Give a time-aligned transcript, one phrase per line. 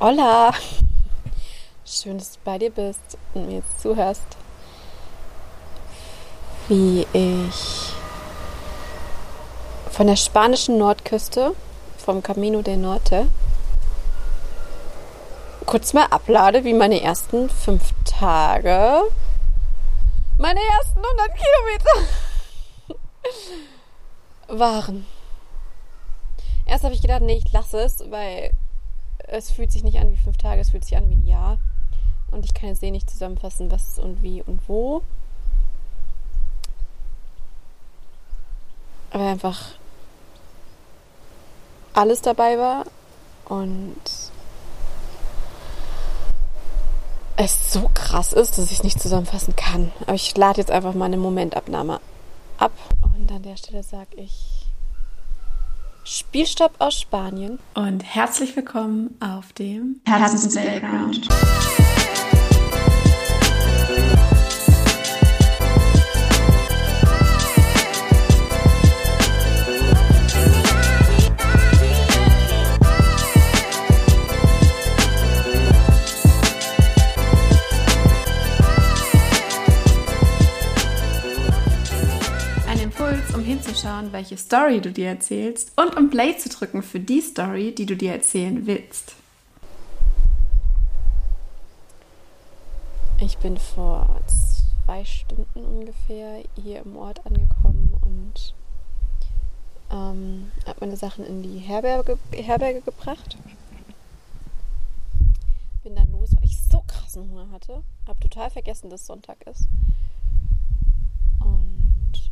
[0.00, 0.52] Hola!
[1.84, 4.22] Schön, dass du bei dir bist und mir jetzt zuhörst,
[6.68, 7.92] wie ich
[9.90, 11.52] von der spanischen Nordküste,
[11.96, 13.26] vom Camino del Norte,
[15.66, 19.02] kurz mal ablade, wie meine ersten fünf Tage,
[20.38, 22.08] meine ersten 100 Kilometer
[24.46, 25.06] waren.
[26.66, 28.52] Erst habe ich gedacht, nee, ich lasse es, weil
[29.30, 31.58] es fühlt sich nicht an wie fünf Tage, es fühlt sich an wie ein Jahr.
[32.30, 35.02] Und ich kann jetzt eh nicht zusammenfassen, was und wie und wo.
[39.10, 39.58] Aber einfach
[41.94, 42.84] alles dabei war
[43.46, 43.96] und
[47.36, 49.92] es so krass ist, dass ich es nicht zusammenfassen kann.
[50.02, 52.00] Aber ich lade jetzt einfach mal eine Momentabnahme
[52.58, 54.57] ab und an der Stelle sage ich
[56.10, 57.58] Spielstopp aus Spanien.
[57.74, 60.56] Und herzlich willkommen auf dem Herzens
[84.12, 87.96] Welche Story du dir erzählst und um Play zu drücken für die Story, die du
[87.96, 89.14] dir erzählen willst.
[93.20, 94.20] Ich bin vor
[94.86, 98.54] zwei Stunden ungefähr hier im Ort angekommen und
[99.90, 103.36] ähm, habe meine Sachen in die Herberge, Herberge gebracht.
[105.82, 107.82] Bin dann los, weil ich so krassen Hunger hatte.
[108.06, 109.66] Hab total vergessen, dass Sonntag ist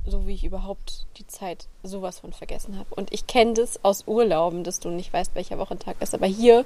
[0.07, 2.95] so wie ich überhaupt die Zeit sowas von vergessen habe.
[2.95, 6.65] Und ich kenne das aus Urlauben, dass du nicht weißt, welcher Wochentag ist, aber hier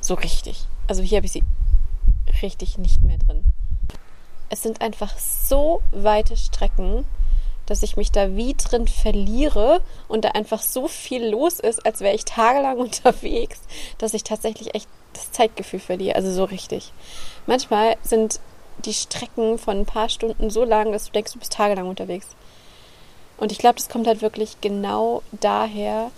[0.00, 0.66] so richtig.
[0.86, 1.44] Also hier habe ich sie
[2.42, 3.44] richtig nicht mehr drin.
[4.50, 7.06] Es sind einfach so weite Strecken,
[7.66, 12.00] dass ich mich da wie drin verliere und da einfach so viel los ist, als
[12.00, 13.60] wäre ich tagelang unterwegs,
[13.98, 16.16] dass ich tatsächlich echt das Zeitgefühl verliere.
[16.16, 16.92] Also so richtig.
[17.46, 18.40] Manchmal sind
[18.84, 22.28] die Strecken von ein paar Stunden so lang, dass du denkst, du bist tagelang unterwegs.
[23.42, 26.12] Und ich glaube, das kommt halt wirklich genau daher,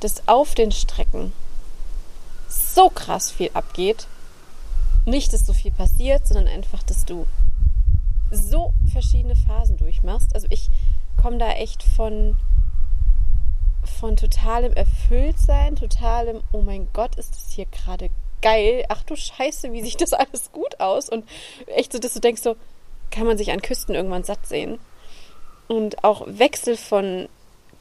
[0.00, 1.32] dass auf den Strecken
[2.48, 4.08] so krass viel abgeht.
[5.04, 7.24] Nicht, dass so viel passiert, sondern einfach, dass du
[8.32, 10.34] so verschiedene Phasen durchmachst.
[10.34, 10.68] Also ich
[11.22, 12.34] komme da echt von,
[14.00, 18.10] von totalem Erfülltsein, totalem, oh mein Gott, ist das hier gerade
[18.42, 18.84] geil.
[18.88, 21.10] Ach du Scheiße, wie sieht das alles gut aus?
[21.10, 21.28] Und
[21.68, 22.56] echt so, dass du denkst so,
[23.12, 24.80] kann man sich an Küsten irgendwann satt sehen?
[25.68, 27.28] Und auch Wechsel von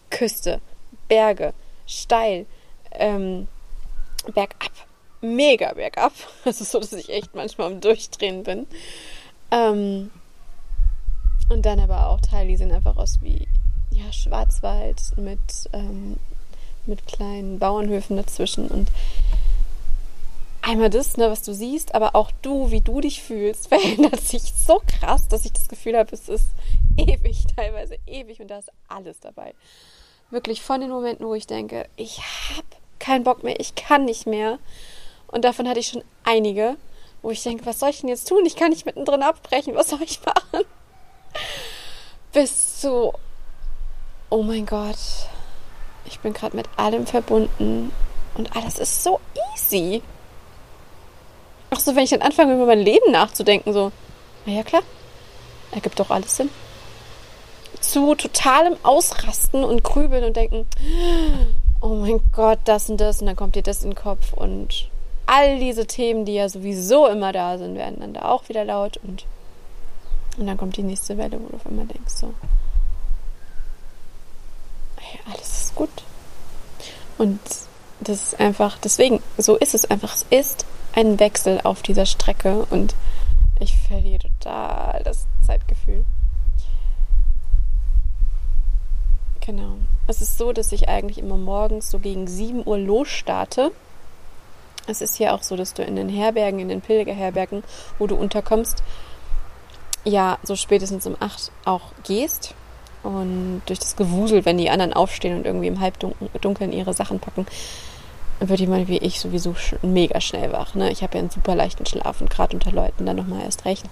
[0.09, 0.61] Küste,
[1.07, 1.53] Berge,
[1.85, 2.45] steil,
[2.91, 3.47] ähm,
[4.33, 4.71] bergab,
[5.21, 6.13] mega bergab.
[6.45, 8.67] Also so, dass ich echt manchmal am Durchdrehen bin.
[9.51, 10.11] Ähm,
[11.49, 13.47] und dann aber auch Teile, die sehen einfach aus wie
[13.91, 16.17] ja, Schwarzwald mit, ähm,
[16.85, 18.67] mit kleinen Bauernhöfen dazwischen.
[18.67, 18.89] Und
[20.61, 24.53] einmal das, ne, was du siehst, aber auch du, wie du dich fühlst, verändert sich
[24.53, 26.47] so krass, dass ich das Gefühl habe, es ist
[26.97, 29.53] ewig, teilweise ewig und da ist alles dabei.
[30.29, 32.67] Wirklich von den Momenten, wo ich denke, ich habe
[32.99, 34.59] keinen Bock mehr, ich kann nicht mehr.
[35.27, 36.77] Und davon hatte ich schon einige,
[37.21, 38.45] wo ich denke, was soll ich denn jetzt tun?
[38.45, 40.65] Ich kann nicht mittendrin abbrechen, was soll ich machen?
[42.33, 43.13] Bis zu,
[44.29, 44.97] oh mein Gott,
[46.05, 47.91] ich bin gerade mit allem verbunden
[48.35, 49.19] und alles ist so
[49.53, 50.01] easy.
[51.71, 53.91] Auch so, wenn ich dann anfange, über mein Leben nachzudenken, so,
[54.45, 54.83] naja, klar,
[55.71, 56.49] ergibt doch alles Sinn
[57.91, 60.65] zu totalem Ausrasten und Grübeln und denken,
[61.81, 64.89] oh mein Gott, das und das und dann kommt dir das in den Kopf und
[65.27, 68.97] all diese Themen, die ja sowieso immer da sind, werden dann da auch wieder laut
[68.97, 69.25] und,
[70.37, 72.33] und dann kommt die nächste Welle, wo du auf einmal denkst, so,
[74.97, 75.89] hey, alles ist gut.
[77.17, 77.39] Und
[78.01, 80.13] das ist einfach, deswegen, so ist es einfach.
[80.13, 82.95] Es ist ein Wechsel auf dieser Strecke und
[83.59, 86.03] ich verliere total das Zeitgefühl.
[89.45, 89.77] Genau.
[90.07, 93.71] Es ist so, dass ich eigentlich immer morgens so gegen 7 Uhr losstarte.
[94.87, 97.63] Es ist ja auch so, dass du in den Herbergen, in den Pilgerherbergen,
[97.99, 98.83] wo du unterkommst,
[100.03, 102.55] ja, so spätestens um 8 auch gehst.
[103.03, 107.45] Und durch das Gewusel, wenn die anderen aufstehen und irgendwie im Halbdunkeln ihre Sachen packen,
[108.39, 110.73] wird jemand wie ich sowieso mega schnell wach.
[110.73, 110.91] Ne?
[110.91, 113.85] Ich habe ja einen super leichten Schlaf und gerade unter Leuten dann nochmal erst recht.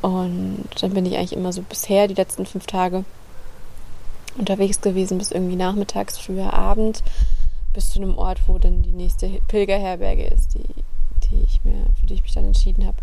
[0.00, 3.04] Und dann bin ich eigentlich immer so bisher die letzten fünf Tage
[4.36, 7.02] unterwegs gewesen bis irgendwie nachmittags, früher Abend,
[7.72, 10.84] bis zu einem Ort, wo dann die nächste Pilgerherberge ist, die,
[11.28, 12.96] die ich mir, für die ich mich dann entschieden habe.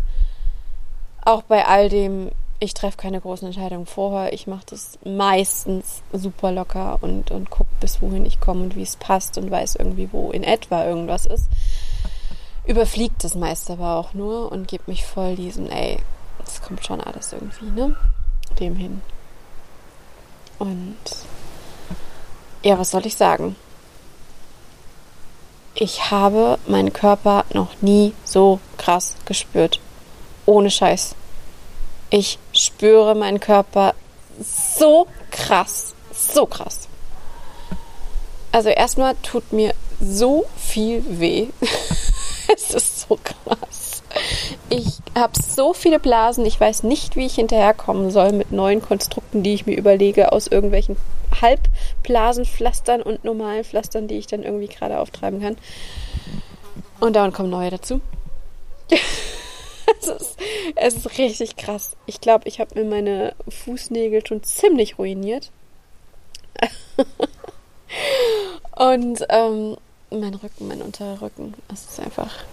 [1.24, 2.30] Auch bei all dem,
[2.60, 4.32] ich treffe keine großen Entscheidungen vorher.
[4.32, 8.82] Ich mache das meistens super locker und, und gucke, bis wohin ich komme und wie
[8.82, 11.48] es passt und weiß irgendwie, wo in etwa irgendwas ist.
[12.66, 15.98] Überfliegt das meiste aber auch nur und gebe mich voll diesen, ey,
[16.38, 17.96] das kommt schon alles irgendwie, ne?
[18.58, 19.00] Dem hin.
[20.58, 20.96] Und
[22.62, 23.56] ja, was soll ich sagen?
[25.74, 29.80] Ich habe meinen Körper noch nie so krass gespürt.
[30.44, 31.14] Ohne Scheiß.
[32.10, 33.94] Ich spüre meinen Körper
[34.40, 35.94] so krass.
[36.12, 36.88] So krass.
[38.50, 41.48] Also erstmal tut mir so viel weh.
[42.54, 44.02] es ist so krass.
[44.70, 49.42] Ich habe so viele Blasen, ich weiß nicht, wie ich hinterherkommen soll mit neuen Konstrukten,
[49.42, 50.96] die ich mir überlege, aus irgendwelchen
[51.40, 55.56] Halbblasenpflastern und normalen Pflastern, die ich dann irgendwie gerade auftreiben kann.
[57.00, 58.00] Und dauernd kommen neue dazu.
[58.90, 60.36] es, ist,
[60.74, 61.96] es ist richtig krass.
[62.06, 65.50] Ich glaube, ich habe mir meine Fußnägel schon ziemlich ruiniert.
[68.76, 69.76] und ähm,
[70.10, 72.44] mein Rücken, mein unterer Rücken, es ist einfach.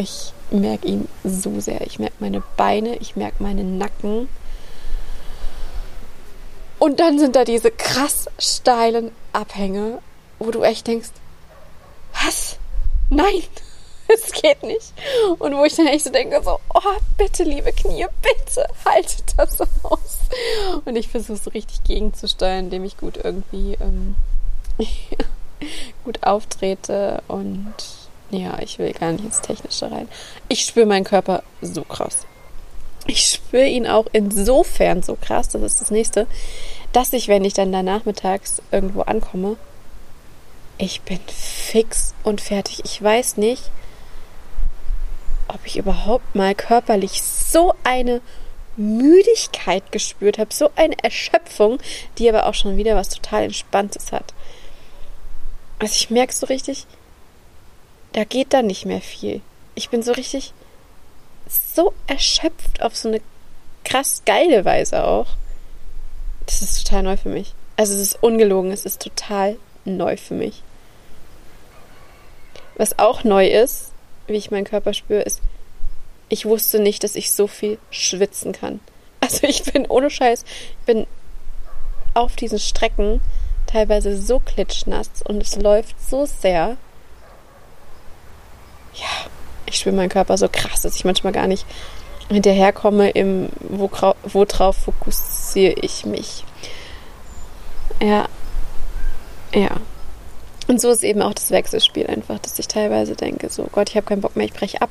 [0.00, 1.82] Ich merke ihn so sehr.
[1.82, 4.30] Ich merke meine Beine, ich merke meinen Nacken.
[6.78, 9.98] Und dann sind da diese krass steilen Abhänge,
[10.38, 11.10] wo du echt denkst,
[12.14, 12.56] was?
[13.10, 13.42] Nein,
[14.08, 14.94] es geht nicht.
[15.38, 16.80] Und wo ich dann echt so denke, so, oh,
[17.18, 20.20] bitte, liebe Knie, bitte, haltet das aus.
[20.86, 24.16] Und ich versuche so richtig gegenzusteuern, indem ich gut irgendwie ähm,
[26.04, 27.74] gut auftrete und
[28.30, 30.08] ja, ich will gar nicht ins Technische rein.
[30.48, 32.26] Ich spüre meinen Körper so krass.
[33.06, 36.26] Ich spüre ihn auch insofern so krass, das ist das nächste,
[36.92, 39.56] dass ich, wenn ich dann da nachmittags irgendwo ankomme,
[40.78, 42.82] ich bin fix und fertig.
[42.84, 43.70] Ich weiß nicht,
[45.48, 48.20] ob ich überhaupt mal körperlich so eine
[48.76, 51.78] Müdigkeit gespürt habe, so eine Erschöpfung,
[52.18, 54.32] die aber auch schon wieder was total Entspanntes hat.
[55.78, 56.86] Also ich merke so richtig,
[58.12, 59.40] da geht dann nicht mehr viel.
[59.74, 60.52] Ich bin so richtig
[61.48, 63.20] so erschöpft auf so eine
[63.84, 65.28] krass geile Weise auch.
[66.46, 67.54] Das ist total neu für mich.
[67.76, 70.62] Also es ist ungelogen, es ist total neu für mich.
[72.76, 73.92] Was auch neu ist,
[74.26, 75.40] wie ich meinen Körper spüre, ist,
[76.28, 78.80] ich wusste nicht, dass ich so viel schwitzen kann.
[79.22, 80.44] Also ich bin ohne Scheiß,
[80.80, 81.06] ich bin
[82.14, 83.20] auf diesen Strecken
[83.66, 86.78] teilweise so klitschnass und es läuft so sehr.
[88.94, 89.30] Ja,
[89.66, 91.66] ich spüre meinen Körper so krass, dass ich manchmal gar nicht
[92.28, 93.90] hinterherkomme, im, wo,
[94.24, 96.44] worauf fokussiere ich mich.
[98.00, 98.26] Ja.
[99.54, 99.76] Ja.
[100.68, 103.96] Und so ist eben auch das Wechselspiel einfach, dass ich teilweise denke, so Gott, ich
[103.96, 104.90] habe keinen Bock mehr, ich breche ab.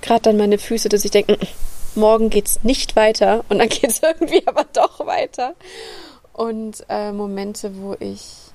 [0.00, 4.00] Gerade dann meine Füße, dass ich denke, mm, morgen geht's nicht weiter und dann geht's
[4.02, 5.54] irgendwie aber doch weiter.
[6.32, 8.51] Und äh, Momente, wo ich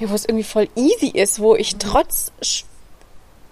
[0.00, 2.32] ja, wo es irgendwie voll easy ist, wo ich trotz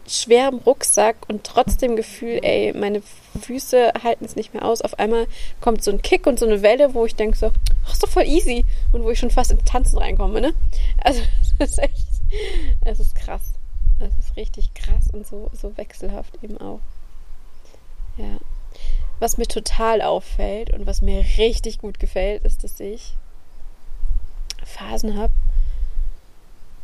[0.08, 3.02] schwerem Rucksack und trotzdem Gefühl, ey, meine
[3.40, 4.82] Füße halten es nicht mehr aus.
[4.82, 5.26] Auf einmal
[5.60, 7.52] kommt so ein Kick und so eine Welle, wo ich denke so,
[7.84, 8.64] ach, ist doch voll easy.
[8.92, 10.54] Und wo ich schon fast im Tanzen reinkomme, ne?
[11.04, 11.22] Also,
[11.58, 12.06] es ist echt,
[12.84, 13.52] es ist krass.
[14.00, 16.80] Es ist richtig krass und so, so wechselhaft eben auch.
[18.16, 18.38] Ja.
[19.20, 23.14] Was mir total auffällt und was mir richtig gut gefällt, ist, dass ich
[24.64, 25.32] Phasen habe,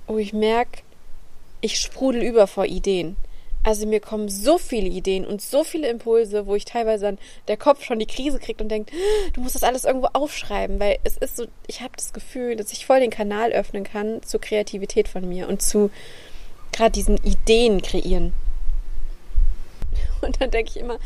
[0.06, 0.82] wo ich merke,
[1.61, 3.16] ich sprudel über vor Ideen.
[3.62, 7.18] Also mir kommen so viele Ideen und so viele Impulse, wo ich teilweise dann
[7.49, 8.92] der Kopf schon die Krise kriegt und denkt,
[9.32, 12.73] du musst das alles irgendwo aufschreiben, weil es ist so, ich habe das Gefühl, dass
[12.73, 15.90] ich voll den Kanal öffnen kann zur Kreativität von mir und zu
[16.73, 18.34] gerade diesen Ideen kreieren.
[20.20, 20.99] Und dann denke ich immer,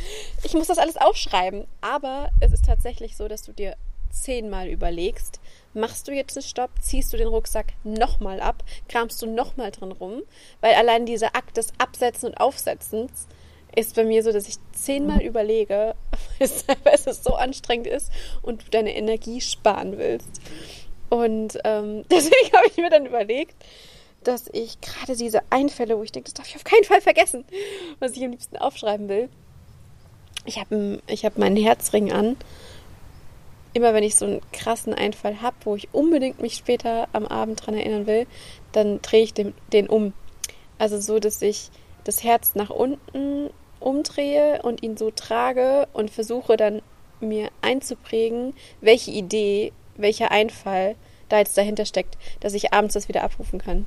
[0.43, 1.67] ich muss das alles aufschreiben.
[1.81, 3.77] Aber es ist tatsächlich so, dass du dir
[4.11, 5.41] zehnmal überlegst,
[5.75, 9.93] machst du jetzt einen Stopp, ziehst du den Rucksack nochmal ab, kramst du nochmal drin
[9.93, 10.23] rum,
[10.61, 13.27] weil allein dieser Akt des Absetzen und Aufsetzens
[13.75, 15.95] ist bei mir so, dass ich zehnmal überlege,
[16.39, 18.11] weil es so anstrengend ist
[18.43, 20.41] und du deine Energie sparen willst.
[21.11, 23.55] Und ähm, deswegen habe ich mir dann überlegt,
[24.25, 27.45] dass ich gerade diese Einfälle, wo ich denke, das darf ich auf keinen Fall vergessen,
[28.01, 29.29] was ich am liebsten aufschreiben will.
[30.45, 32.37] Ich habe ich hab meinen Herzring an
[33.79, 37.65] immer wenn ich so einen krassen Einfall habe, wo ich unbedingt mich später am Abend
[37.65, 38.27] dran erinnern will,
[38.73, 40.13] dann drehe ich den, den um.
[40.79, 41.71] Also so, dass ich
[42.03, 46.83] das Herz nach unten umdrehe und ihn so trage und versuche dann
[47.21, 50.97] mir einzuprägen, welche Idee, welcher Einfall
[51.29, 53.87] da jetzt dahinter steckt, dass ich abends das wieder abrufen kann.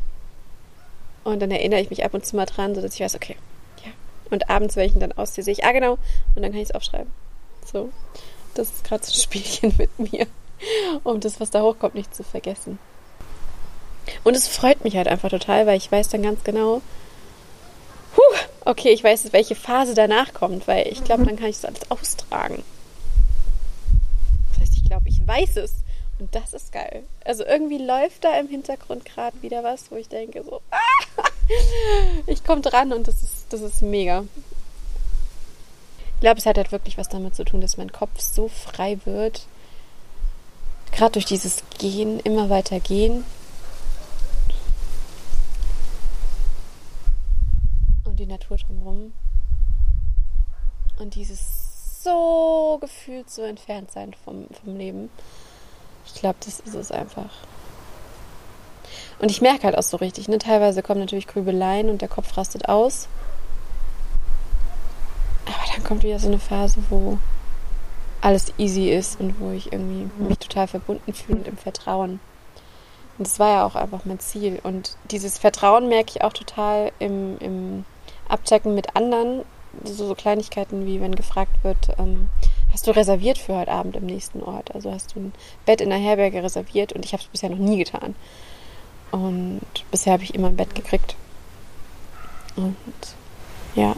[1.25, 3.35] Und dann erinnere ich mich ab und zu mal dran, sodass ich weiß, okay,
[3.83, 3.91] ja.
[4.29, 5.97] Und abends, ihn dann ausziehe, sehe ich, ah genau,
[6.35, 7.11] und dann kann ich es aufschreiben.
[7.65, 7.89] So,
[8.53, 10.27] das ist gerade so ein Spielchen mit mir,
[11.03, 12.79] um das, was da hochkommt, nicht zu vergessen.
[14.23, 16.81] Und es freut mich halt einfach total, weil ich weiß dann ganz genau,
[18.17, 21.65] huh, okay, ich weiß, welche Phase danach kommt, weil ich glaube, dann kann ich das
[21.65, 22.63] alles austragen.
[24.51, 25.75] Das heißt, ich glaube, ich weiß es.
[26.19, 27.03] Und das ist geil.
[27.25, 31.23] Also irgendwie läuft da im Hintergrund gerade wieder was, wo ich denke so, ah,
[32.27, 34.23] ich komme dran und das ist, das ist mega.
[36.21, 38.99] Ich glaube, es hat halt wirklich was damit zu tun, dass mein Kopf so frei
[39.05, 39.47] wird.
[40.91, 43.25] Gerade durch dieses Gehen, immer weiter gehen.
[48.03, 49.13] Und die Natur drumherum.
[50.99, 55.09] Und dieses so gefühlt so entfernt sein vom, vom Leben.
[56.05, 57.31] Ich glaube, das ist es einfach.
[59.17, 60.37] Und ich merke halt auch so richtig, ne?
[60.37, 63.07] Teilweise kommen natürlich Grübeleien und der Kopf rastet aus.
[65.45, 67.17] Aber dann kommt wieder so eine Phase, wo
[68.21, 72.19] alles easy ist und wo ich irgendwie mich total verbunden fühle und im Vertrauen.
[73.17, 74.59] Und das war ja auch einfach mein Ziel.
[74.63, 77.85] Und dieses Vertrauen merke ich auch total im, im
[78.27, 79.43] Abchecken mit anderen.
[79.83, 82.29] So, so Kleinigkeiten wie wenn gefragt wird, ähm,
[82.73, 84.73] hast du reserviert für heute Abend im nächsten Ort?
[84.75, 85.33] Also hast du ein
[85.65, 88.15] Bett in der Herberge reserviert und ich habe es bisher noch nie getan.
[89.11, 91.15] Und bisher habe ich immer ein Bett gekriegt.
[92.55, 92.75] Und
[93.75, 93.95] ja,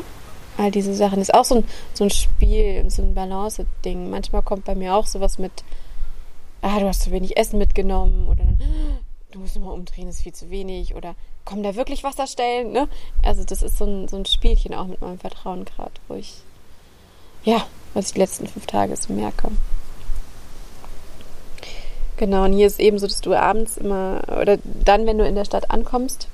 [0.58, 1.20] all diese Sachen.
[1.20, 4.10] Das ist auch so ein, so ein Spiel, so ein Balance-Ding.
[4.10, 5.52] Manchmal kommt bei mir auch sowas mit,
[6.62, 8.58] ah, du hast zu wenig Essen mitgenommen oder dann,
[9.32, 12.88] du musst nochmal umdrehen, ist viel zu wenig oder komm da wirklich Wasser stellen, ne?
[13.24, 16.36] Also das ist so ein, so ein Spielchen auch mit meinem Vertrauen gerade, wo ich,
[17.44, 19.50] ja, was ich die letzten fünf Tage so merke.
[22.16, 25.36] Genau, und hier ist eben so, dass du abends immer, oder dann, wenn du in
[25.36, 26.28] der Stadt ankommst,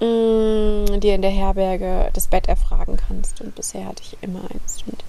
[0.00, 3.40] mh, mm, dir in der Herberge das Bett erfragen kannst.
[3.40, 4.82] Und bisher hatte ich immer eins.
[4.86, 5.04] Und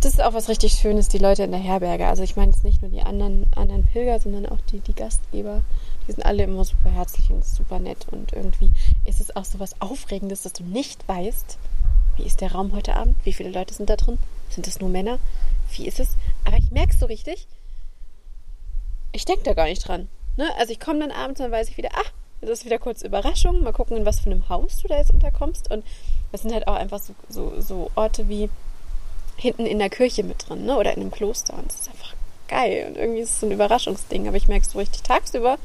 [0.00, 2.06] das ist auch was richtig Schönes, die Leute in der Herberge.
[2.06, 5.62] Also ich meine jetzt nicht nur die anderen, anderen Pilger, sondern auch die, die Gastgeber.
[6.06, 8.06] Die sind alle immer super herzlich und super nett.
[8.10, 8.70] Und irgendwie
[9.04, 11.58] ist es auch so was Aufregendes, dass du nicht weißt,
[12.16, 13.16] wie ist der Raum heute Abend?
[13.24, 14.18] Wie viele Leute sind da drin?
[14.48, 15.18] Sind es nur Männer?
[15.72, 16.16] Wie ist es?
[16.44, 17.46] Aber ich merke es so richtig.
[19.12, 20.08] Ich denke da gar nicht dran.
[20.36, 20.48] Ne?
[20.58, 23.02] Also ich komme dann abends und dann weiß ich wieder, ach, das ist wieder kurz
[23.02, 23.62] Überraschung.
[23.62, 25.70] Mal gucken, in was für einem Haus du da jetzt unterkommst.
[25.70, 25.84] Und
[26.32, 28.48] das sind halt auch einfach so, so, so Orte wie
[29.36, 30.76] hinten in der Kirche mit drin, ne?
[30.76, 31.54] Oder in einem Kloster.
[31.54, 32.14] Und das ist einfach
[32.48, 32.86] geil.
[32.88, 34.28] Und irgendwie ist es so ein Überraschungsding.
[34.28, 35.58] Aber ich merke es so richtig tagsüber,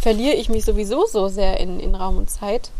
[0.00, 2.70] verliere ich mich sowieso so sehr in, in Raum und Zeit.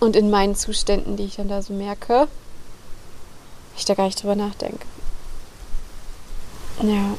[0.00, 2.26] Und in meinen Zuständen, die ich dann da so merke,
[3.76, 4.86] ich da gar nicht drüber nachdenke.
[6.82, 7.16] Ja.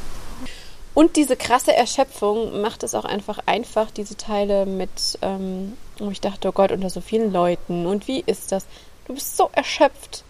[0.93, 6.21] Und diese krasse Erschöpfung macht es auch einfach einfach, diese Teile mit, ähm, wo ich
[6.21, 7.85] dachte, oh Gott, unter so vielen Leuten.
[7.85, 8.65] Und wie ist das?
[9.05, 10.23] Du bist so erschöpft,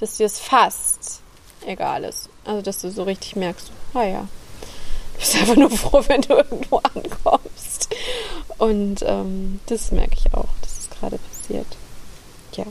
[0.00, 1.20] dass dir es fast
[1.66, 2.28] egal ist.
[2.44, 4.28] Also, dass du so richtig merkst, ah ja,
[5.14, 7.88] du bist einfach nur froh, wenn du irgendwo ankommst.
[8.58, 11.66] Und ähm, das merke ich auch, dass es gerade passiert
[12.56, 12.66] ja.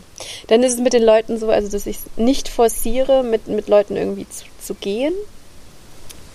[0.47, 3.67] Dann ist es mit den Leuten so, also dass ich es nicht forciere, mit, mit
[3.67, 5.13] Leuten irgendwie zu, zu gehen.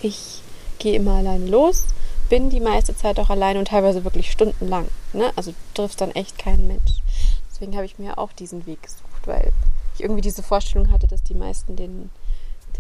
[0.03, 0.43] Ich
[0.85, 1.87] gehe immer alleine los,
[2.29, 4.87] bin die meiste Zeit auch alleine und teilweise wirklich stundenlang.
[5.15, 5.33] Ne?
[5.35, 7.01] Also triffst dann echt keinen Mensch.
[7.51, 9.51] Deswegen habe ich mir auch diesen Weg gesucht, weil
[9.95, 12.11] ich irgendwie diese Vorstellung hatte, dass die meisten den,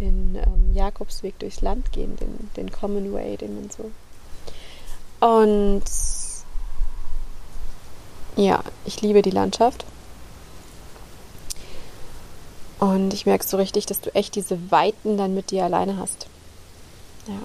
[0.00, 3.90] den ähm, Jakobsweg durchs Land gehen, den, den Common Way, den man so.
[5.26, 5.82] Und
[8.36, 9.86] ja, ich liebe die Landschaft.
[12.80, 16.26] Und ich merke so richtig, dass du echt diese Weiten dann mit dir alleine hast.
[17.26, 17.38] Ja.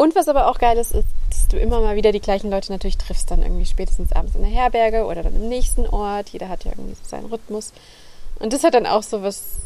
[0.00, 2.72] Und was aber auch geil ist, ist, dass du immer mal wieder die gleichen Leute
[2.72, 6.30] natürlich triffst, dann irgendwie spätestens abends in der Herberge oder dann im nächsten Ort.
[6.30, 7.74] Jeder hat ja irgendwie so seinen Rhythmus.
[8.38, 9.60] Und das hat dann auch so was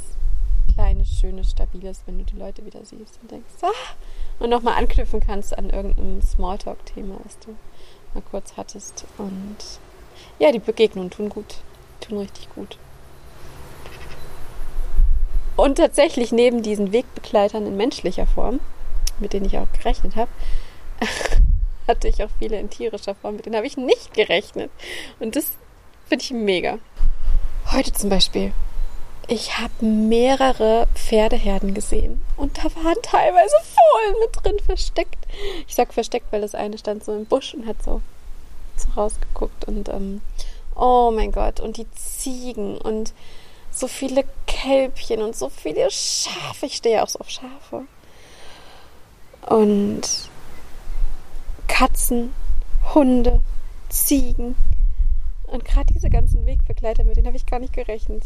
[0.75, 3.95] Kleines, Schönes, Stabiles, wenn du die Leute wieder siehst und denkst, ah,
[4.41, 7.55] und nochmal anknüpfen kannst an irgendein Smalltalk-Thema, was du
[8.13, 9.05] mal kurz hattest.
[9.19, 9.57] Und
[10.41, 11.59] ja, die Begegnungen tun gut,
[12.01, 12.77] tun richtig gut.
[15.55, 18.59] Und tatsächlich neben diesen Wegbegleitern in menschlicher Form,
[19.19, 20.31] mit denen ich auch gerechnet habe,
[21.89, 24.71] hatte ich auch viele in tierischer Form, mit denen habe ich nicht gerechnet.
[25.21, 25.53] Und das
[26.09, 26.79] finde ich mega.
[27.73, 28.53] Heute zum Beispiel.
[29.27, 35.17] Ich habe mehrere Pferdeherden gesehen und da waren teilweise Fohlen mit drin versteckt.
[35.67, 38.03] Ich sag versteckt, weil das eine stand so im Busch und hat so,
[38.77, 40.21] so rausgeguckt und ähm,
[40.77, 43.15] oh mein Gott und die Ziegen und
[43.71, 46.67] so viele Kälbchen und so viele Schafe.
[46.67, 47.87] Ich stehe ja auch so auf Schafe.
[49.49, 50.03] Und
[51.69, 52.33] Katzen,
[52.95, 53.41] Hunde,
[53.89, 54.57] Ziegen.
[55.47, 58.25] Und gerade diese ganzen Wegbegleiter, mit denen habe ich gar nicht gerechnet.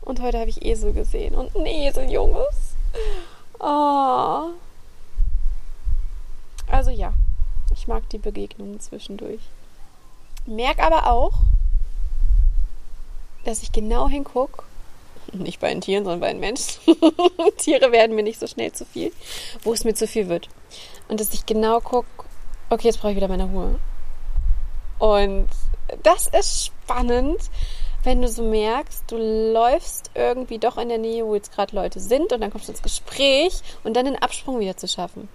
[0.00, 2.74] Und heute habe ich Esel gesehen und ein Eseljunges.
[3.58, 4.50] Oh.
[6.66, 7.12] Also ja,
[7.72, 9.40] ich mag die Begegnungen zwischendurch.
[10.46, 11.34] Merk aber auch,
[13.44, 14.62] dass ich genau hingucke,
[15.32, 16.80] nicht bei den Tieren, sondern bei den Menschen.
[17.58, 19.12] Tiere werden mir nicht so schnell zu viel,
[19.62, 20.48] wo es mir zu viel wird.
[21.08, 22.08] Und dass ich genau gucke,
[22.70, 23.78] okay, jetzt brauche ich wieder meine Ruhe.
[24.98, 25.48] Und
[26.02, 27.40] das ist spannend,
[28.02, 29.16] wenn du so merkst, du
[29.52, 32.72] läufst irgendwie doch in der Nähe, wo jetzt gerade Leute sind und dann kommst du
[32.72, 35.28] ins Gespräch und dann den Absprung wieder zu schaffen.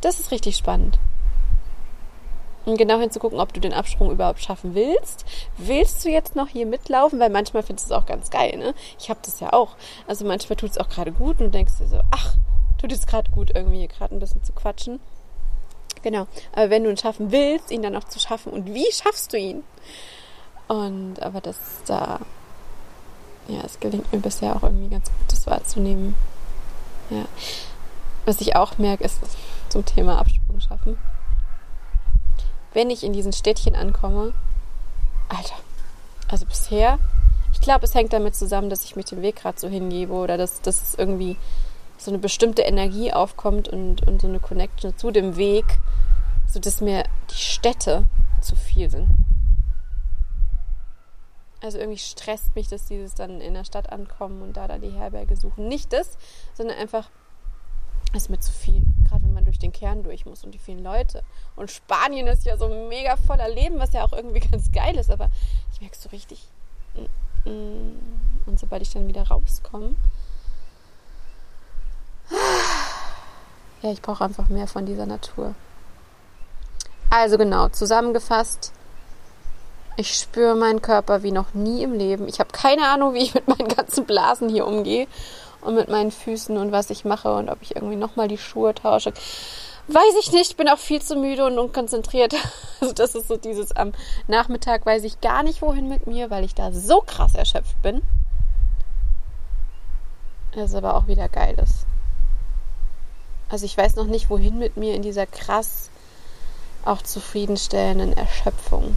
[0.00, 0.98] Das ist richtig spannend.
[2.66, 5.24] Und genau hinzugucken, ob du den Absprung überhaupt schaffen willst.
[5.56, 7.18] Willst du jetzt noch hier mitlaufen?
[7.18, 8.74] Weil manchmal findest du es auch ganz geil, ne?
[8.98, 9.76] Ich habe das ja auch.
[10.06, 12.36] Also manchmal tut es auch gerade gut und du denkst dir so, ach,
[12.78, 15.00] tut es gerade gut, irgendwie hier gerade ein bisschen zu quatschen.
[16.02, 16.26] Genau.
[16.52, 19.38] Aber wenn du ihn schaffen willst, ihn dann auch zu schaffen und wie schaffst du
[19.38, 19.64] ihn?
[20.68, 22.20] Und aber das da,
[23.48, 26.14] ja, es gelingt mir bisher auch irgendwie ganz gut, das wahrzunehmen.
[27.10, 27.24] Ja.
[28.24, 29.18] Was ich auch merke, ist
[29.68, 30.98] zum Thema Absprung schaffen.
[32.72, 34.32] Wenn ich in diesen Städtchen ankomme,
[35.28, 35.56] Alter,
[36.28, 36.98] also bisher,
[37.52, 40.36] ich glaube, es hängt damit zusammen, dass ich mich dem Weg gerade so hingebe oder
[40.36, 41.36] dass, dass irgendwie
[41.98, 45.64] so eine bestimmte Energie aufkommt und, und so eine Connection zu dem Weg,
[46.46, 48.04] sodass mir die Städte
[48.40, 49.08] zu viel sind.
[51.62, 54.92] Also irgendwie stresst mich, dass dieses dann in der Stadt ankommen und da dann die
[54.92, 55.68] Herberge suchen.
[55.68, 56.16] Nicht das,
[56.54, 57.10] sondern einfach,
[58.12, 58.82] ist mir zu viel.
[59.08, 61.22] Gerade wenn man durch den Kern durch muss und die vielen Leute.
[61.56, 65.10] Und Spanien ist ja so mega voller Leben, was ja auch irgendwie ganz geil ist.
[65.10, 65.28] Aber
[65.72, 66.46] ich merke es so richtig.
[66.94, 67.98] Mm, mm.
[68.46, 69.94] Und sobald ich dann wieder rauskomme,
[73.82, 75.54] ja, ich brauche einfach mehr von dieser Natur.
[77.10, 78.72] Also genau, zusammengefasst,
[79.96, 82.28] ich spüre meinen Körper wie noch nie im Leben.
[82.28, 85.06] Ich habe keine Ahnung, wie ich mit meinen ganzen Blasen hier umgehe
[85.62, 88.74] und mit meinen Füßen und was ich mache und ob ich irgendwie nochmal die Schuhe
[88.74, 89.12] tausche.
[89.88, 92.34] Weiß ich nicht, bin auch viel zu müde und unkonzentriert.
[92.80, 93.92] Also das ist so dieses am
[94.26, 98.00] Nachmittag weiß ich gar nicht wohin mit mir, weil ich da so krass erschöpft bin.
[100.52, 101.84] Das ist aber auch wieder geiles.
[103.50, 105.90] Also ich weiß noch nicht, wohin mit mir in dieser krass
[106.86, 108.96] auch zufriedenstellenden Erschöpfung.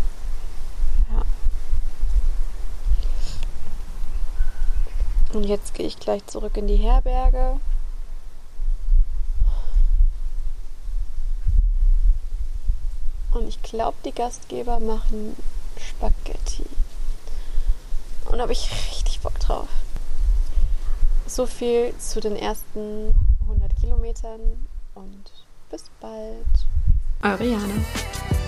[5.33, 7.59] Und jetzt gehe ich gleich zurück in die Herberge.
[13.31, 15.35] Und ich glaube, die Gastgeber machen
[15.77, 16.65] Spaghetti.
[18.25, 19.67] Und da habe ich richtig Bock drauf.
[21.25, 25.31] So viel zu den ersten 100 Kilometern und
[25.71, 26.45] bis bald.
[27.23, 28.42] Eure Jana.